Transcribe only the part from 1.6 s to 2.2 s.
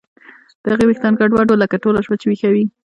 لکه ټوله شپه